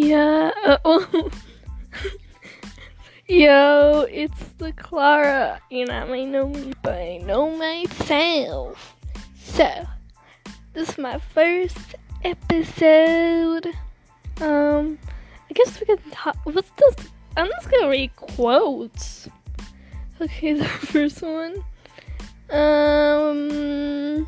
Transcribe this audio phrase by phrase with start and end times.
[0.00, 0.52] Yeah.
[0.82, 1.04] Uh.
[3.28, 5.60] Yo, it's the Clara.
[5.70, 8.96] and I may know me, but I know myself.
[9.36, 9.68] So,
[10.72, 11.76] this is my first
[12.24, 13.66] episode.
[14.40, 14.98] Um,
[15.50, 16.38] I guess we can talk.
[16.44, 16.96] What's this?
[17.36, 19.28] I'm just gonna read quotes.
[20.18, 21.62] Okay, the first one.
[22.48, 24.26] Um.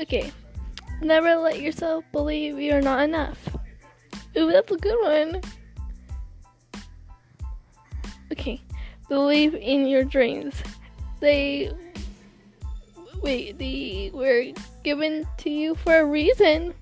[0.00, 0.32] Okay.
[1.00, 3.38] Never let yourself believe you're not enough.
[4.36, 5.40] Ooh, that's a good one.
[8.32, 8.62] Okay.
[9.08, 10.54] Believe in your dreams.
[11.20, 11.72] They
[13.22, 14.52] wait, they were
[14.84, 16.74] given to you for a reason.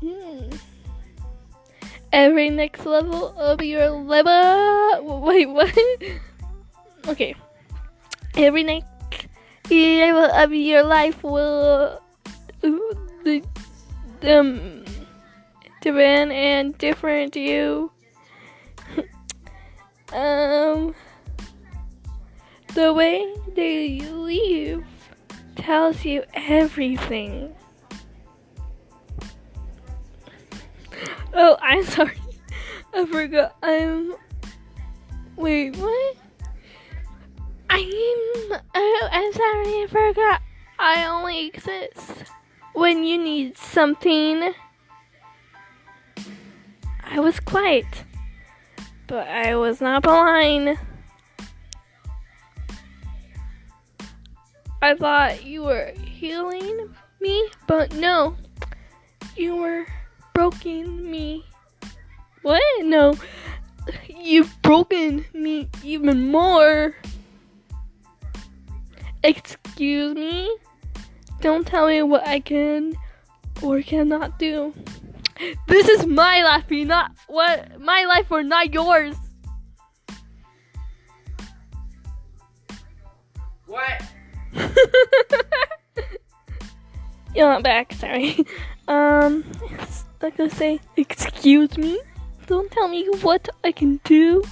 [0.00, 0.50] Hmm.
[2.12, 5.20] Every next level of your level.
[5.22, 5.76] Wait, what?
[7.08, 7.34] okay.
[8.36, 9.26] Every next
[9.70, 12.00] level of your life will
[12.64, 13.42] the
[14.22, 14.84] um
[15.80, 17.90] different and different you.
[20.12, 20.94] um,
[22.74, 24.84] the way you leave
[25.56, 27.54] tells you everything.
[31.34, 32.18] Oh, I'm sorry.
[32.94, 33.56] I forgot.
[33.62, 34.14] I'm.
[35.36, 36.16] Wait, what?
[37.68, 37.82] I'm.
[38.74, 39.82] Oh, I'm sorry.
[39.82, 40.40] I forgot.
[40.78, 42.24] I only exist
[42.74, 44.52] when you need something.
[47.02, 48.04] I was quiet,
[49.06, 50.78] but I was not blind.
[54.82, 58.36] I thought you were healing me, but no,
[59.36, 59.86] you were
[60.34, 61.46] broken me.
[62.42, 62.62] What?
[62.82, 63.14] No,
[64.08, 66.94] you've broken me even more.
[69.22, 70.54] Excuse me?
[71.40, 72.94] Don't tell me what I can
[73.62, 74.72] or cannot do.
[75.66, 79.16] This is my life, not what my life or not yours.
[83.66, 84.02] What?
[87.34, 88.44] You're not back, sorry.
[88.86, 89.44] Um,
[90.22, 91.98] like I say, excuse me.
[92.46, 94.44] Don't tell me what I can do,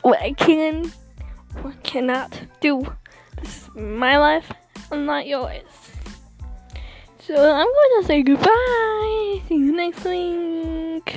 [0.00, 0.90] what I can,
[1.60, 2.86] what cannot do.
[3.40, 4.50] This is my life,
[4.90, 5.62] and not yours.
[7.20, 9.42] So I'm going to say goodbye.
[9.48, 11.13] See you next week.